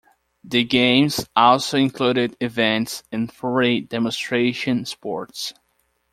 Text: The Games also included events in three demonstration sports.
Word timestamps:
The 0.43 0.63
Games 0.63 1.29
also 1.35 1.77
included 1.77 2.35
events 2.41 3.03
in 3.11 3.27
three 3.27 3.81
demonstration 3.81 4.85
sports. 4.85 5.53